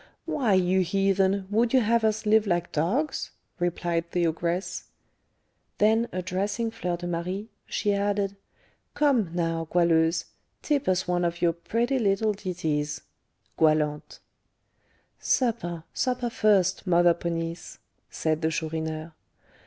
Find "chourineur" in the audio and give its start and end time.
18.49-19.13